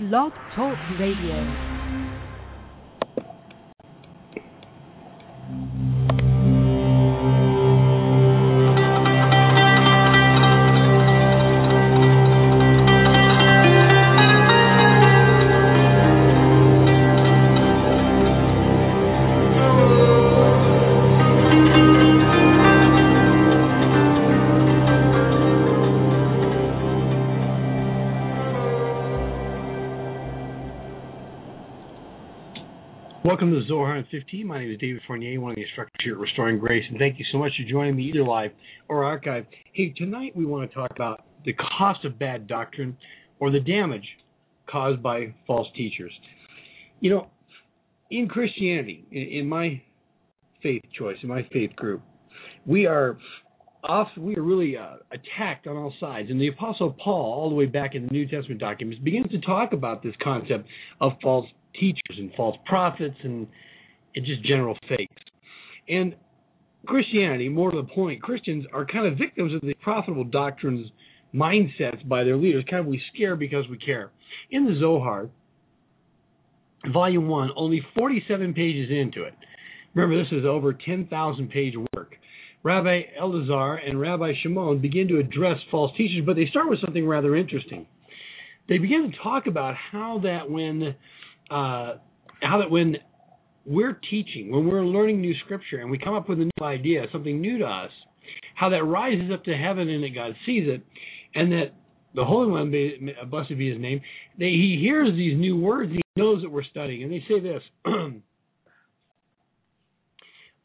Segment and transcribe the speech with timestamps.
[0.00, 1.79] Blog Talk Radio.
[33.40, 34.46] Welcome to Zohar and 15.
[34.46, 37.18] My name is David Fournier, one of the instructors here at Restoring Grace, and thank
[37.18, 38.50] you so much for joining me either live
[38.86, 39.46] or archive.
[39.72, 42.94] Hey, tonight we want to talk about the cost of bad doctrine
[43.38, 44.06] or the damage
[44.70, 46.12] caused by false teachers.
[47.00, 47.30] You know,
[48.10, 49.80] in Christianity, in, in my
[50.62, 52.02] faith choice, in my faith group,
[52.66, 53.16] we are
[53.84, 57.54] off we are really uh, attacked on all sides and the apostle paul all the
[57.54, 60.68] way back in the new testament documents begins to talk about this concept
[61.00, 61.46] of false
[61.78, 63.46] teachers and false prophets and,
[64.14, 65.14] and just general fakes.
[65.88, 66.14] And
[66.86, 70.90] Christianity, more to the point, Christians are kind of victims of the profitable doctrines
[71.34, 72.64] mindsets by their leaders.
[72.68, 74.10] Kind of we scare because we care.
[74.50, 75.28] In the Zohar,
[76.92, 79.34] volume one, only 47 pages into it.
[79.94, 82.14] Remember, this is over 10,000 page work.
[82.62, 87.06] Rabbi Elazar and Rabbi Shimon begin to address false teachers, but they start with something
[87.06, 87.86] rather interesting.
[88.68, 90.94] They begin to talk about how that when
[91.50, 91.98] uh,
[92.42, 92.96] how that when
[93.66, 97.04] we're teaching, when we're learning new scripture, and we come up with a new idea,
[97.12, 97.90] something new to us,
[98.54, 100.84] how that rises up to heaven and that God sees it,
[101.34, 101.74] and that
[102.14, 102.70] the Holy One,
[103.30, 104.00] blessed be His name,
[104.38, 107.62] they, He hears these new words, He knows that we're studying, and they say this.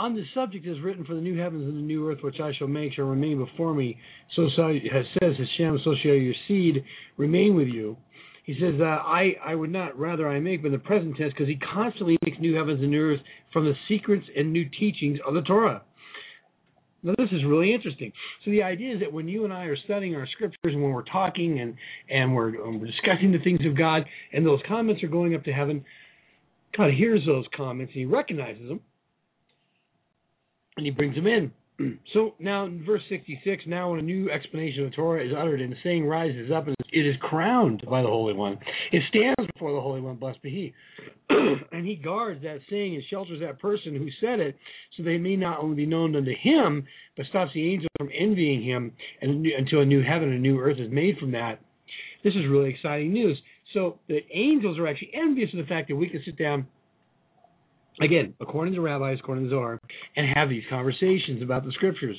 [0.00, 2.52] On this subject is written for the new heavens and the new earth which I
[2.58, 3.96] shall make shall remain before me.
[4.34, 6.82] So says Hashem, so shall your seed
[7.16, 7.96] remain with you.
[8.44, 11.48] He says, uh, I, I would not, rather I make, but the present tense, because
[11.48, 13.20] he constantly makes new heavens and new earth
[13.52, 15.82] from the secrets and new teachings of the Torah.
[17.02, 18.12] Now, this is really interesting.
[18.44, 20.92] So, the idea is that when you and I are studying our scriptures and when
[20.92, 21.74] we're talking and,
[22.10, 25.44] and we're, um, we're discussing the things of God, and those comments are going up
[25.44, 25.82] to heaven,
[26.76, 28.80] God hears those comments and he recognizes them,
[30.76, 31.50] and he brings them in.
[32.12, 35.60] so now in verse 66, now when a new explanation of the Torah is uttered
[35.60, 38.58] and the saying rises up and it is crowned by the Holy One,
[38.92, 40.74] it stands before the Holy One, blessed be He.
[41.72, 44.56] and He guards that saying and shelters that person who said it
[44.96, 46.86] so they may not only be known unto Him,
[47.16, 50.60] but stops the angels from envying Him and, until a new heaven and a new
[50.60, 51.60] earth is made from that.
[52.22, 53.38] This is really exciting news.
[53.72, 56.66] So the angels are actually envious of the fact that we can sit down
[58.00, 59.80] again, according to rabbis, according to Zohar,
[60.16, 62.18] and have these conversations about the scriptures.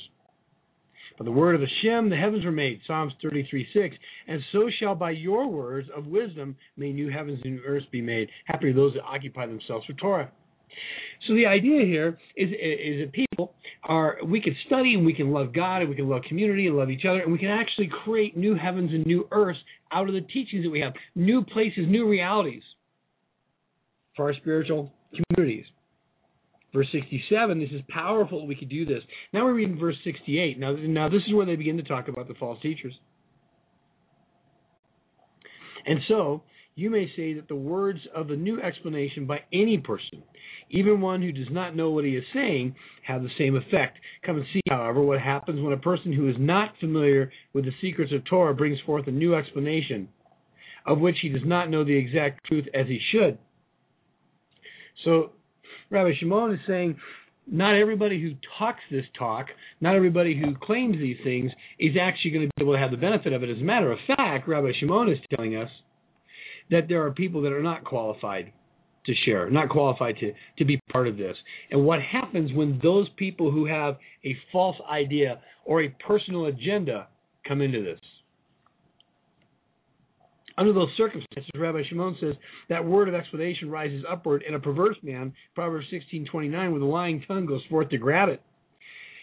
[1.18, 3.96] By the word of Hashem, the heavens were made, Psalms 33 6.
[4.28, 8.02] And so shall by your words of wisdom may new heavens and new earths be
[8.02, 8.28] made.
[8.44, 10.30] Happy are those that occupy themselves with Torah.
[11.26, 13.54] So the idea here is, is that people
[13.84, 16.76] are, we can study and we can love God and we can love community and
[16.76, 19.58] love each other and we can actually create new heavens and new earths
[19.92, 22.62] out of the teachings that we have, new places, new realities
[24.14, 25.64] for our spiritual communities.
[26.74, 28.46] Verse 67, this is powerful.
[28.46, 29.02] We could do this.
[29.32, 30.58] Now we're reading verse 68.
[30.58, 32.92] Now, now this is where they begin to talk about the false teachers.
[35.86, 36.42] And so,
[36.74, 40.22] you may say that the words of the new explanation by any person,
[40.68, 42.74] even one who does not know what he is saying,
[43.06, 43.98] have the same effect.
[44.24, 47.72] Come and see, however, what happens when a person who is not familiar with the
[47.80, 50.08] secrets of Torah brings forth a new explanation,
[50.84, 53.38] of which he does not know the exact truth as he should.
[55.04, 55.30] So
[55.90, 56.96] Rabbi Shimon is saying
[57.46, 59.46] not everybody who talks this talk,
[59.80, 62.96] not everybody who claims these things is actually going to be able to have the
[62.96, 63.50] benefit of it.
[63.50, 65.68] As a matter of fact, Rabbi Shimon is telling us
[66.70, 68.52] that there are people that are not qualified
[69.06, 71.36] to share, not qualified to, to be part of this.
[71.70, 77.06] And what happens when those people who have a false idea or a personal agenda
[77.46, 78.00] come into this?
[80.58, 82.34] Under those circumstances, Rabbi Shimon says
[82.68, 87.22] that word of explanation rises upward, and a perverse man, Proverbs 16:29, with a lying
[87.28, 88.40] tongue goes forth to grab it.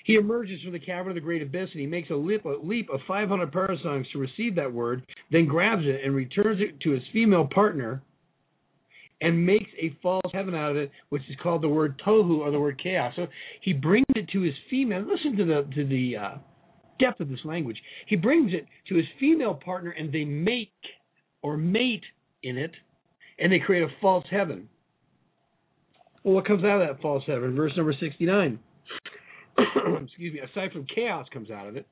[0.04, 2.50] He emerges from the cavern of the great abyss and he makes a leap, a
[2.62, 6.92] leap of 500 parasangs to receive that word, then grabs it and returns it to
[6.92, 8.04] his female partner
[9.22, 12.52] and makes a false heaven out of it, which is called the word tohu or
[12.52, 13.14] the word chaos.
[13.16, 13.28] So
[13.62, 15.06] he brings it to his female.
[15.10, 16.38] Listen to the to the uh,
[17.00, 17.82] depth of this language.
[18.08, 20.74] He brings it to his female partner and they make
[21.44, 22.04] or mate
[22.42, 22.72] in it,
[23.38, 24.70] and they create a false heaven.
[26.24, 27.56] Well, what comes out of that false heaven?
[27.56, 28.60] Verse number 69.
[30.04, 30.40] Excuse me.
[30.40, 31.86] Aside from chaos comes out of it.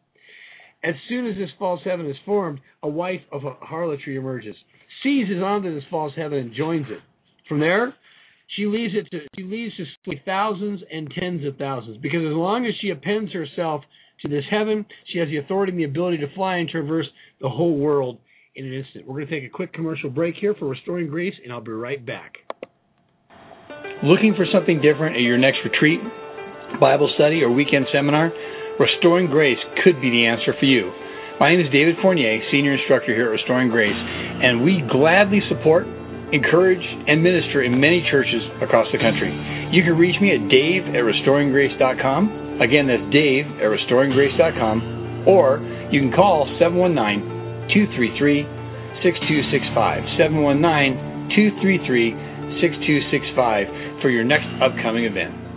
[0.84, 4.56] As soon as this false heaven is formed, a wife of a harlotry emerges,
[5.04, 7.00] seizes onto this false heaven and joins it.
[7.48, 7.94] From there,
[8.56, 12.66] she leaves it to she leaves to thousands and tens of thousands because as long
[12.66, 13.82] as she appends herself
[14.22, 17.08] to this heaven, she has the authority and the ability to fly and traverse
[17.40, 18.18] the whole world
[18.56, 19.08] in an instant.
[19.08, 21.72] We're going to take a quick commercial break here for Restoring Grace, and I'll be
[21.72, 22.36] right back.
[24.04, 26.00] Looking for something different at your next retreat,
[26.80, 28.32] Bible study, or weekend seminar?
[28.80, 30.92] Restoring Grace could be the answer for you.
[31.40, 35.86] My name is David Fournier, Senior Instructor here at Restoring Grace, and we gladly support,
[36.34, 39.32] encourage, and minister in many churches across the country.
[39.72, 42.62] You can reach me at dave at restoringgrace.com.
[42.62, 45.26] Again, that's dave at restoringgrace.com.
[45.28, 45.62] Or
[45.92, 47.41] you can call 719
[47.74, 48.44] 233
[49.04, 50.04] 6265.
[50.20, 55.51] 719 233 6265 for your next upcoming event.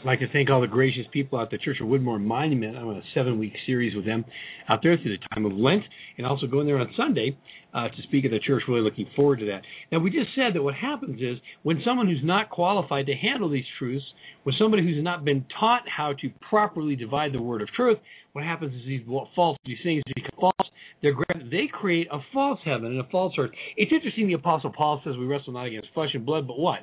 [0.00, 2.74] I'd like to thank all the gracious people at the Church of Woodmoor Monument.
[2.74, 4.24] I'm on a seven week series with them
[4.66, 5.82] out there through the time of Lent
[6.16, 7.36] and also going there on Sunday
[7.74, 8.62] uh, to speak at the church.
[8.66, 9.60] Really looking forward to that.
[9.92, 13.50] Now, we just said that what happens is when someone who's not qualified to handle
[13.50, 14.06] these truths,
[14.44, 17.98] when somebody who's not been taught how to properly divide the word of truth,
[18.32, 19.02] what happens is these
[19.36, 20.70] false, these things become false.
[21.02, 21.12] They're,
[21.50, 23.50] they create a false heaven and a false earth.
[23.76, 26.78] It's interesting the Apostle Paul says we wrestle not against flesh and blood, but what?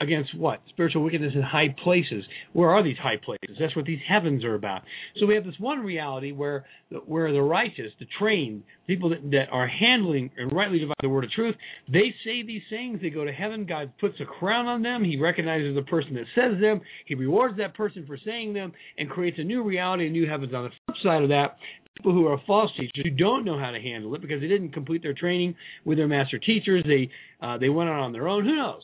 [0.00, 0.62] Against what?
[0.70, 2.24] Spiritual wickedness in high places.
[2.52, 3.56] Where are these high places?
[3.58, 4.82] That's what these heavens are about.
[5.18, 6.64] So we have this one reality where
[7.06, 11.24] where the righteous, the trained, people that, that are handling and rightly divide the word
[11.24, 11.54] of truth,
[11.86, 15.16] they say these things, they go to heaven, God puts a crown on them, He
[15.16, 19.38] recognizes the person that says them, He rewards that person for saying them, and creates
[19.38, 20.52] a new reality, a new heavens.
[20.52, 21.58] On the flip side of that,
[21.96, 24.72] people who are false teachers who don't know how to handle it because they didn't
[24.72, 25.54] complete their training
[25.84, 27.10] with their master teachers, they
[27.44, 28.44] uh, they went out on their own.
[28.44, 28.82] Who knows?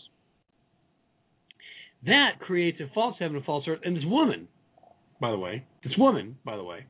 [2.06, 3.80] That creates a false heaven, a false earth.
[3.84, 4.48] And this woman,
[5.20, 6.86] by the way, this woman, by the way,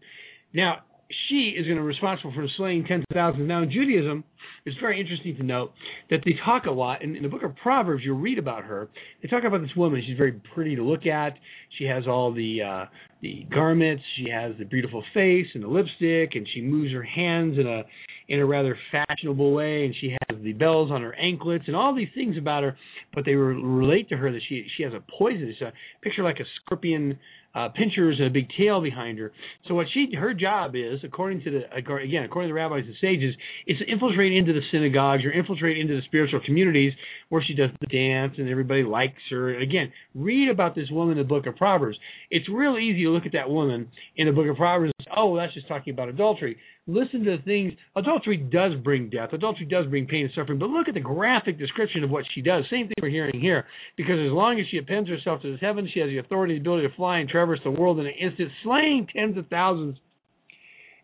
[0.53, 0.81] now
[1.29, 3.49] she is going to be responsible for slaying tens of thousands.
[3.49, 4.25] Now in Judaism,
[4.65, 5.73] it's very interesting to note
[6.11, 8.03] that they talk a lot in, in the book of Proverbs.
[8.05, 8.89] You'll read about her.
[9.23, 10.03] They talk about this woman.
[10.07, 11.35] She's very pretty to look at.
[11.79, 12.87] She has all the uh,
[13.23, 14.03] the garments.
[14.17, 17.85] She has the beautiful face and the lipstick, and she moves her hands in a
[18.29, 21.95] in a rather fashionable way, and she has the bells on her anklets and all
[21.95, 22.77] these things about her.
[23.15, 25.49] But they relate to her that she she has a poison.
[25.49, 25.73] It's a
[26.03, 27.19] picture like a scorpion
[27.57, 29.33] uh, pinchers and a big tail behind her.
[29.67, 32.95] So what she her job is, according to the again according to the rabbis and
[33.01, 33.35] sages,
[33.67, 36.93] is to infiltrate into the synagogues or infiltrate into the spiritual communities
[37.31, 39.59] where she does the dance and everybody likes her.
[39.59, 41.99] Again, read about this woman in the book of Proverbs.
[42.31, 44.93] It's real easy to look at that woman in the book of Proverbs.
[44.99, 47.73] And say, oh, that's just talking about adultery listen to the things.
[47.97, 49.33] Adultery does bring death.
[49.33, 50.59] Adultery does bring pain and suffering.
[50.59, 52.65] But look at the graphic description of what she does.
[52.71, 53.67] Same thing we're hearing here.
[53.97, 56.63] Because as long as she appends herself to this heaven, she has the authority and
[56.63, 57.29] ability to fly and
[57.65, 59.99] the world in an instant, slaying tens of thousands.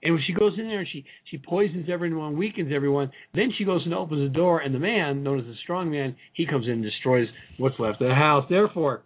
[0.02, 3.64] And when she goes in there and she, she poisons everyone, weakens everyone, then she
[3.64, 6.66] goes and opens the door, and the man, known as the strong man, he comes
[6.66, 7.28] in and destroys
[7.58, 8.44] what's left of the house.
[8.50, 9.02] Therefore,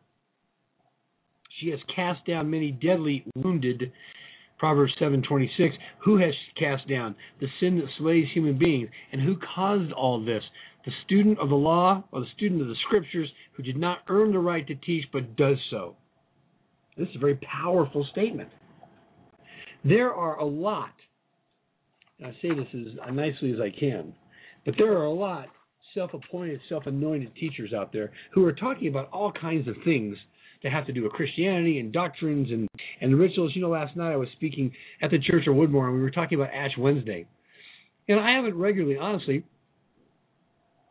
[1.61, 3.93] she has cast down many deadly wounded
[4.59, 9.93] Proverbs 7:26, who has cast down the sin that slays human beings, and who caused
[9.93, 10.43] all this?
[10.85, 14.33] The student of the law or the student of the scriptures who did not earn
[14.33, 15.97] the right to teach but does so.
[16.97, 18.49] This is a very powerful statement.
[19.85, 20.95] There are a lot,
[22.25, 24.15] I say this as nicely as I can,
[24.65, 25.47] but there are a lot
[25.95, 30.17] self-appointed, self-anointed teachers out there who are talking about all kinds of things
[30.63, 32.69] that have to do with Christianity and doctrines and,
[33.01, 33.53] and rituals.
[33.55, 34.73] You know, last night I was speaking
[35.03, 37.27] at the Church of Woodmoor and we were talking about Ash Wednesday.
[38.09, 39.45] And I haven't regularly, honestly,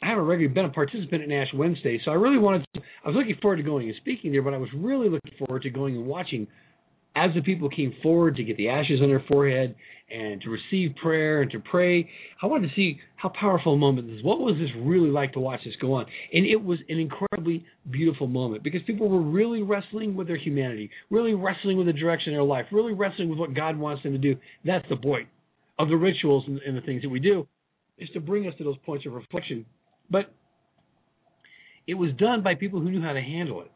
[0.01, 2.81] I haven't regularly been a participant in Ash Wednesday, so I really wanted to.
[3.03, 5.63] I was looking forward to going and speaking there, but I was really looking forward
[5.63, 6.47] to going and watching
[7.15, 9.75] as the people came forward to get the ashes on their forehead
[10.11, 12.07] and to receive prayer and to pray,
[12.41, 14.23] I wanted to see how powerful a moment this is.
[14.23, 16.05] What was this really like to watch this go on?
[16.33, 20.91] And it was an incredibly beautiful moment because people were really wrestling with their humanity,
[21.09, 24.11] really wrestling with the direction of their life, really wrestling with what God wants them
[24.11, 24.35] to do.
[24.65, 25.27] That's the point
[25.79, 27.47] of the rituals and, and the things that we do,
[27.97, 29.65] is to bring us to those points of reflection.
[30.09, 30.33] But
[31.87, 33.71] it was done by people who knew how to handle it.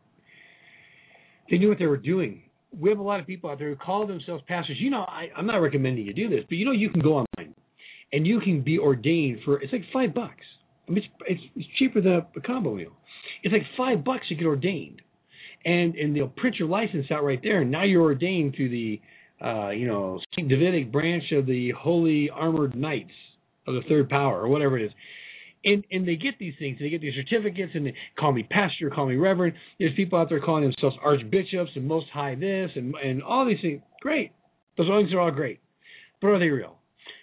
[1.50, 2.44] They knew what they were doing.
[2.78, 4.78] We have a lot of people out there who call themselves pastors.
[4.80, 7.14] You know, I, I'm not recommending you do this, but you know, you can go
[7.14, 7.56] online
[8.14, 10.44] and you can be ordained for it's like five bucks.
[10.88, 12.92] I mean, it's, it's, cheaper than a, a combo meal.
[13.44, 15.02] It's like five bucks to get ordained,
[15.66, 19.02] and and they'll print your license out right there, and now you're ordained to the
[19.44, 23.12] uh, you know Saint Davidic branch of the Holy Armored Knights
[23.68, 24.92] of the Third Power or whatever it is.
[25.64, 28.90] And and they get these things, they get these certificates, and they call me pastor,
[28.90, 29.56] call me reverend.
[29.78, 33.60] There's people out there calling themselves archbishops and most high this and and all these
[33.62, 33.82] things.
[34.02, 34.32] Great,
[34.78, 35.60] those things are all great,
[36.22, 36.80] but are they real?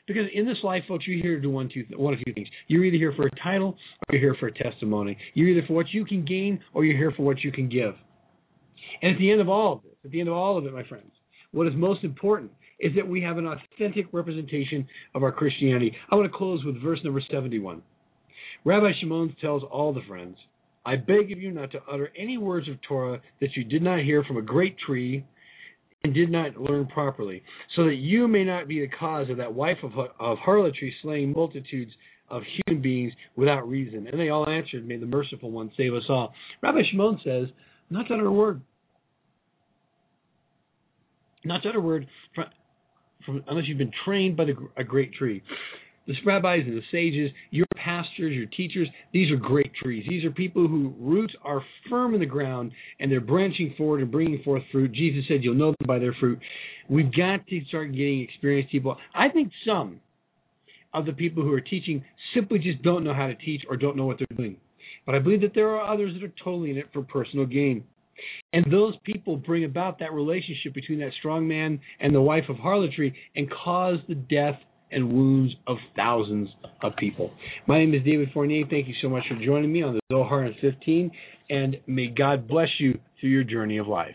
[0.07, 2.47] Because in this life, folks, you're here to do one, two, one of two things.
[2.69, 3.77] You're either here for a title
[4.09, 5.17] or you're here for a testimony.
[5.35, 7.95] You're either for what you can gain or you're here for what you can give.
[9.03, 10.73] And at the end of all of this, at the end of all of it,
[10.73, 11.11] my friends,
[11.51, 15.93] what is most important is that we have an authentic representation of our Christianity.
[16.11, 17.83] I want to close with verse number 71.
[18.67, 20.37] Rabbi Shimon tells all the friends,
[20.85, 24.01] I beg of you not to utter any words of Torah that you did not
[24.01, 25.25] hear from a great tree
[26.03, 27.45] and did not learn properly,
[27.77, 31.33] so that you may not be the cause of that wife of, of harlotry slaying
[31.33, 31.93] multitudes
[32.29, 34.09] of human beings without reason.
[34.09, 36.35] And they all answered, May the merciful one save us all.
[36.61, 37.47] Rabbi Shimon says,
[37.89, 38.63] Not to utter a word.
[41.45, 42.47] Not to utter a word from,
[43.25, 45.45] from, unless you've been trained by the, a great tree
[46.07, 50.05] the rabbis and the sages, your pastors, your teachers, these are great trees.
[50.09, 54.11] These are people whose roots are firm in the ground and they're branching forward and
[54.11, 54.93] bringing forth fruit.
[54.93, 56.39] Jesus said, You'll know them by their fruit.
[56.89, 58.97] We've got to start getting experienced people.
[59.15, 60.01] I think some
[60.95, 63.97] of the people who are teaching simply just don't know how to teach or don't
[63.97, 64.57] know what they're doing.
[65.05, 67.85] But I believe that there are others that are totally in it for personal gain.
[68.53, 72.57] And those people bring about that relationship between that strong man and the wife of
[72.57, 74.59] harlotry and cause the death
[74.91, 76.49] and wounds of thousands
[76.83, 77.31] of people.
[77.67, 78.65] My name is David Fournier.
[78.69, 81.11] Thank you so much for joining me on the Zohar and 15,
[81.51, 84.15] and may God bless you through your journey of life.